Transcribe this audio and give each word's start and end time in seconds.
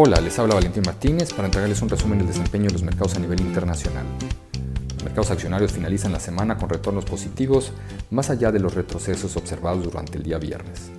Hola, 0.00 0.20
les 0.20 0.38
habla 0.38 0.54
Valentín 0.54 0.84
Martínez 0.86 1.32
para 1.32 1.46
entregarles 1.46 1.82
un 1.82 1.88
resumen 1.88 2.18
del 2.18 2.28
desempeño 2.28 2.66
de 2.66 2.72
los 2.72 2.84
mercados 2.84 3.16
a 3.16 3.18
nivel 3.18 3.40
internacional. 3.40 4.06
Los 4.94 5.02
mercados 5.02 5.32
accionarios 5.32 5.72
finalizan 5.72 6.12
la 6.12 6.20
semana 6.20 6.56
con 6.56 6.68
retornos 6.68 7.04
positivos 7.04 7.72
más 8.12 8.30
allá 8.30 8.52
de 8.52 8.60
los 8.60 8.74
retrocesos 8.74 9.36
observados 9.36 9.82
durante 9.82 10.16
el 10.16 10.22
día 10.22 10.38
viernes. 10.38 10.92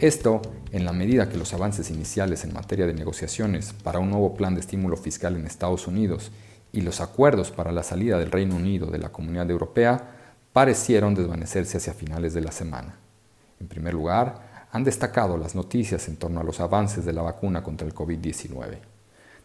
Esto 0.00 0.42
en 0.72 0.84
la 0.84 0.92
medida 0.92 1.28
que 1.28 1.38
los 1.38 1.54
avances 1.54 1.92
iniciales 1.92 2.42
en 2.42 2.52
materia 2.52 2.88
de 2.88 2.94
negociaciones 2.94 3.72
para 3.72 4.00
un 4.00 4.10
nuevo 4.10 4.34
plan 4.34 4.54
de 4.54 4.62
estímulo 4.62 4.96
fiscal 4.96 5.36
en 5.36 5.46
Estados 5.46 5.86
Unidos 5.86 6.32
y 6.72 6.80
los 6.80 7.00
acuerdos 7.00 7.52
para 7.52 7.70
la 7.70 7.84
salida 7.84 8.18
del 8.18 8.32
Reino 8.32 8.56
Unido 8.56 8.88
de 8.88 8.98
la 8.98 9.12
Comunidad 9.12 9.48
Europea 9.48 10.10
parecieron 10.52 11.14
desvanecerse 11.14 11.76
hacia 11.76 11.94
finales 11.94 12.34
de 12.34 12.40
la 12.40 12.50
semana. 12.50 12.96
En 13.60 13.68
primer 13.68 13.94
lugar, 13.94 14.49
han 14.72 14.84
destacado 14.84 15.36
las 15.36 15.54
noticias 15.54 16.06
en 16.08 16.16
torno 16.16 16.40
a 16.40 16.44
los 16.44 16.60
avances 16.60 17.04
de 17.04 17.12
la 17.12 17.22
vacuna 17.22 17.62
contra 17.62 17.86
el 17.86 17.94
COVID-19. 17.94 18.78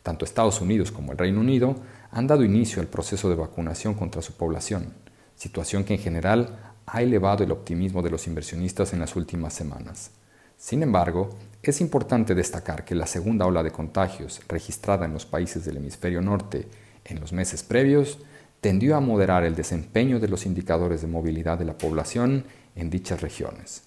Tanto 0.03 0.23
Estados 0.23 0.61
Unidos 0.61 0.91
como 0.91 1.11
el 1.11 1.17
Reino 1.17 1.39
Unido 1.39 1.75
han 2.11 2.27
dado 2.27 2.43
inicio 2.43 2.79
al 2.79 2.87
proceso 2.87 3.27
de 3.27 3.35
vacunación 3.35 3.95
contra 3.95 4.21
su 4.21 4.33
población, 4.33 4.93
situación 5.35 5.83
que 5.83 5.95
en 5.95 5.99
general 5.99 6.73
ha 6.85 7.01
elevado 7.01 7.43
el 7.43 7.51
optimismo 7.51 8.03
de 8.03 8.11
los 8.11 8.27
inversionistas 8.27 8.93
en 8.93 8.99
las 8.99 9.15
últimas 9.15 9.53
semanas. 9.53 10.11
Sin 10.57 10.83
embargo, 10.83 11.35
es 11.63 11.81
importante 11.81 12.35
destacar 12.35 12.85
que 12.85 12.93
la 12.93 13.07
segunda 13.07 13.47
ola 13.47 13.63
de 13.63 13.71
contagios 13.71 14.41
registrada 14.47 15.05
en 15.05 15.13
los 15.13 15.25
países 15.25 15.65
del 15.65 15.77
hemisferio 15.77 16.21
norte 16.21 16.67
en 17.03 17.19
los 17.19 17.33
meses 17.33 17.63
previos 17.63 18.19
tendió 18.61 18.95
a 18.95 18.99
moderar 18.99 19.43
el 19.43 19.55
desempeño 19.55 20.19
de 20.19 20.27
los 20.27 20.45
indicadores 20.45 21.01
de 21.01 21.07
movilidad 21.07 21.57
de 21.57 21.65
la 21.65 21.77
población 21.77 22.45
en 22.75 22.91
dichas 22.91 23.21
regiones 23.21 23.84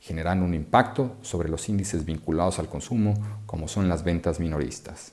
generando 0.00 0.44
un 0.44 0.54
impacto 0.54 1.16
sobre 1.22 1.48
los 1.48 1.68
índices 1.68 2.04
vinculados 2.04 2.58
al 2.58 2.68
consumo, 2.68 3.14
como 3.46 3.68
son 3.68 3.88
las 3.88 4.04
ventas 4.04 4.40
minoristas. 4.40 5.12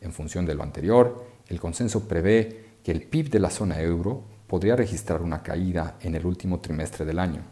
En 0.00 0.12
función 0.12 0.44
de 0.46 0.54
lo 0.54 0.62
anterior, 0.62 1.24
el 1.48 1.60
consenso 1.60 2.08
prevé 2.08 2.72
que 2.82 2.92
el 2.92 3.02
PIB 3.02 3.30
de 3.30 3.40
la 3.40 3.50
zona 3.50 3.80
euro 3.80 4.24
podría 4.46 4.76
registrar 4.76 5.22
una 5.22 5.42
caída 5.42 5.96
en 6.00 6.14
el 6.14 6.26
último 6.26 6.60
trimestre 6.60 7.04
del 7.04 7.18
año. 7.18 7.42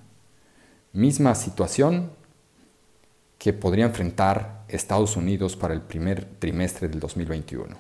Misma 0.93 1.35
situación 1.35 2.11
que 3.39 3.53
podría 3.53 3.87
enfrentar 3.87 4.65
Estados 4.69 5.17
Unidos 5.17 5.57
para 5.57 5.73
el 5.73 5.81
primer 5.81 6.25
trimestre 6.39 6.89
del 6.89 7.01
2021. 7.01 7.77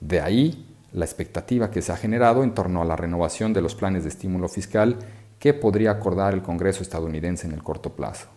De 0.00 0.20
ahí 0.20 0.74
la 0.92 1.04
expectativa 1.04 1.70
que 1.70 1.82
se 1.82 1.92
ha 1.92 1.96
generado 1.96 2.42
en 2.42 2.54
torno 2.54 2.80
a 2.80 2.84
la 2.86 2.96
renovación 2.96 3.52
de 3.52 3.60
los 3.60 3.74
planes 3.74 4.04
de 4.04 4.08
estímulo 4.08 4.48
fiscal 4.48 4.96
qué 5.38 5.54
podría 5.54 5.90
acordar 5.90 6.34
el 6.34 6.42
Congreso 6.42 6.82
estadounidense 6.82 7.46
en 7.46 7.52
el 7.52 7.62
corto 7.62 7.94
plazo. 7.94 8.28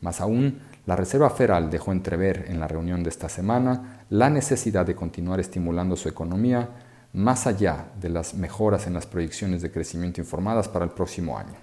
Más 0.00 0.20
aún, 0.20 0.60
la 0.86 0.96
Reserva 0.96 1.30
Federal 1.30 1.70
dejó 1.70 1.92
entrever 1.92 2.46
en 2.48 2.60
la 2.60 2.68
reunión 2.68 3.02
de 3.02 3.10
esta 3.10 3.28
semana 3.28 4.04
la 4.10 4.30
necesidad 4.30 4.86
de 4.86 4.94
continuar 4.94 5.40
estimulando 5.40 5.96
su 5.96 6.08
economía 6.08 6.68
más 7.12 7.46
allá 7.46 7.86
de 8.00 8.10
las 8.10 8.34
mejoras 8.34 8.86
en 8.86 8.94
las 8.94 9.06
proyecciones 9.06 9.62
de 9.62 9.70
crecimiento 9.70 10.20
informadas 10.20 10.68
para 10.68 10.84
el 10.84 10.92
próximo 10.92 11.38
año. 11.38 11.56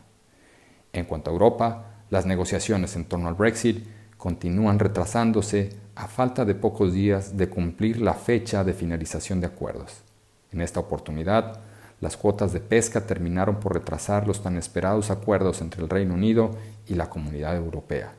En 0.91 1.05
cuanto 1.05 1.29
a 1.29 1.33
Europa, 1.33 2.03
las 2.09 2.25
negociaciones 2.25 2.95
en 2.95 3.05
torno 3.05 3.27
al 3.27 3.35
Brexit 3.35 3.85
continúan 4.17 4.79
retrasándose 4.79 5.69
a 5.95 6.07
falta 6.07 6.45
de 6.45 6.55
pocos 6.55 6.93
días 6.93 7.37
de 7.37 7.47
cumplir 7.49 8.01
la 8.01 8.13
fecha 8.13 8.63
de 8.63 8.73
finalización 8.73 9.39
de 9.39 9.47
acuerdos. 9.47 10.03
En 10.51 10.61
esta 10.61 10.79
oportunidad, 10.79 11.59
las 12.01 12.17
cuotas 12.17 12.53
de 12.53 12.59
pesca 12.59 13.07
terminaron 13.07 13.59
por 13.59 13.73
retrasar 13.73 14.27
los 14.27 14.43
tan 14.43 14.57
esperados 14.57 15.11
acuerdos 15.11 15.61
entre 15.61 15.81
el 15.81 15.89
Reino 15.89 16.13
Unido 16.13 16.51
y 16.87 16.95
la 16.95 17.09
Comunidad 17.09 17.55
Europea, 17.55 18.13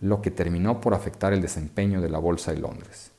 lo 0.00 0.20
que 0.20 0.30
terminó 0.30 0.80
por 0.80 0.94
afectar 0.94 1.32
el 1.32 1.40
desempeño 1.40 2.00
de 2.00 2.10
la 2.10 2.18
Bolsa 2.18 2.52
de 2.52 2.60
Londres. 2.60 3.12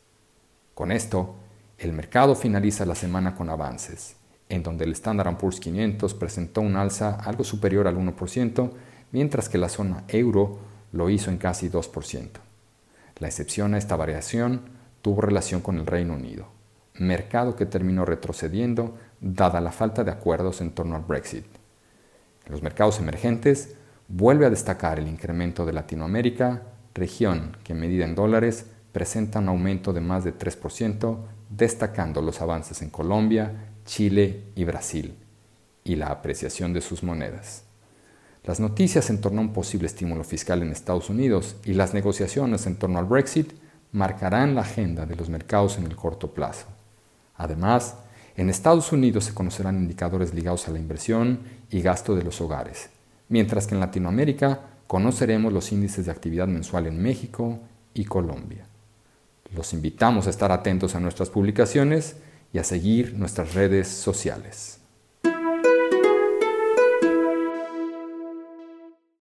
Con 0.73 0.91
esto, 0.91 1.35
el 1.77 1.93
mercado 1.93 2.35
finaliza 2.35 2.85
la 2.85 2.95
semana 2.95 3.35
con 3.35 3.49
avances, 3.49 4.15
en 4.49 4.63
donde 4.63 4.85
el 4.85 4.91
Standard 4.91 5.37
Poor's 5.37 5.59
500 5.59 6.13
presentó 6.13 6.61
un 6.61 6.75
alza 6.75 7.15
algo 7.15 7.43
superior 7.43 7.87
al 7.87 7.97
1%, 7.97 8.71
mientras 9.11 9.49
que 9.49 9.57
la 9.57 9.69
zona 9.69 10.03
euro 10.07 10.59
lo 10.91 11.09
hizo 11.09 11.31
en 11.31 11.37
casi 11.37 11.69
2%. 11.69 12.29
La 13.19 13.27
excepción 13.27 13.73
a 13.73 13.77
esta 13.77 13.95
variación 13.95 14.61
tuvo 15.01 15.21
relación 15.21 15.61
con 15.61 15.77
el 15.77 15.85
Reino 15.85 16.13
Unido, 16.13 16.47
mercado 16.95 17.55
que 17.55 17.65
terminó 17.65 18.05
retrocediendo 18.05 18.97
dada 19.23 19.61
la 19.61 19.71
falta 19.71 20.03
de 20.03 20.11
acuerdos 20.11 20.59
en 20.61 20.71
torno 20.71 20.95
al 20.95 21.03
Brexit. 21.03 21.45
En 22.45 22.51
los 22.51 22.61
mercados 22.61 22.99
emergentes 22.99 23.75
vuelve 24.09 24.45
a 24.45 24.49
destacar 24.49 24.99
el 24.99 25.07
incremento 25.07 25.65
de 25.65 25.73
Latinoamérica, 25.73 26.61
región 26.93 27.57
que 27.63 27.73
medida 27.73 28.03
en 28.03 28.15
dólares 28.15 28.65
presenta 28.91 29.39
un 29.39 29.47
aumento 29.47 29.93
de 29.93 30.01
más 30.01 30.25
de 30.25 30.37
3%, 30.37 31.17
destacando 31.49 32.21
los 32.21 32.41
avances 32.41 32.81
en 32.81 32.89
Colombia, 32.89 33.69
Chile 33.85 34.43
y 34.55 34.65
Brasil, 34.65 35.15
y 35.83 35.95
la 35.95 36.07
apreciación 36.07 36.73
de 36.73 36.81
sus 36.81 37.01
monedas. 37.01 37.63
Las 38.43 38.59
noticias 38.59 39.09
en 39.09 39.21
torno 39.21 39.39
a 39.39 39.45
un 39.45 39.53
posible 39.53 39.87
estímulo 39.87 40.25
fiscal 40.25 40.61
en 40.61 40.71
Estados 40.71 41.09
Unidos 41.09 41.55
y 41.63 41.73
las 41.73 41.93
negociaciones 41.93 42.67
en 42.67 42.75
torno 42.75 42.99
al 42.99 43.05
Brexit 43.05 43.53
marcarán 43.93 44.53
la 44.53 44.61
agenda 44.61 45.05
de 45.05 45.15
los 45.15 45.29
mercados 45.29 45.77
en 45.77 45.85
el 45.85 45.95
corto 45.95 46.33
plazo. 46.33 46.65
Además, 47.35 47.95
en 48.35 48.49
Estados 48.49 48.91
Unidos 48.91 49.25
se 49.25 49.33
conocerán 49.33 49.77
indicadores 49.77 50.33
ligados 50.33 50.67
a 50.67 50.71
la 50.71 50.79
inversión 50.79 51.39
y 51.69 51.81
gasto 51.81 52.15
de 52.15 52.23
los 52.23 52.41
hogares, 52.41 52.89
mientras 53.29 53.67
que 53.67 53.75
en 53.75 53.79
Latinoamérica 53.79 54.61
conoceremos 54.87 55.53
los 55.53 55.71
índices 55.71 56.05
de 56.05 56.11
actividad 56.11 56.47
mensual 56.47 56.87
en 56.87 57.01
México 57.01 57.59
y 57.93 58.05
Colombia. 58.05 58.65
Los 59.55 59.73
invitamos 59.73 60.27
a 60.27 60.31
estar 60.31 60.51
atentos 60.51 60.95
a 60.95 60.99
nuestras 60.99 61.29
publicaciones 61.29 62.15
y 62.53 62.57
a 62.57 62.63
seguir 62.63 63.13
nuestras 63.17 63.53
redes 63.53 63.87
sociales. 63.87 64.79